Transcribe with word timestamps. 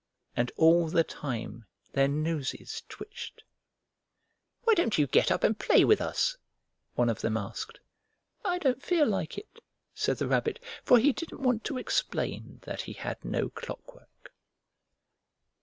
And 0.35 0.51
all 0.57 0.87
the 0.87 1.03
time 1.03 1.65
their 1.91 2.07
noses 2.07 2.81
twitched. 2.89 3.43
"Why 4.63 4.73
don't 4.73 4.97
you 4.97 5.05
get 5.05 5.29
up 5.29 5.43
and 5.43 5.55
play 5.59 5.85
with 5.85 6.01
us?" 6.01 6.37
one 6.95 7.07
of 7.07 7.21
them 7.21 7.37
asked. 7.37 7.79
"I 8.43 8.57
don't 8.57 8.81
feel 8.81 9.05
like 9.05 9.37
it," 9.37 9.59
said 9.93 10.17
the 10.17 10.27
Rabbit, 10.27 10.59
for 10.83 10.97
he 10.97 11.11
didn't 11.13 11.43
want 11.43 11.63
to 11.65 11.77
explain 11.77 12.61
that 12.63 12.81
he 12.81 12.93
had 12.93 13.23
no 13.23 13.49
clockwork. 13.49 14.33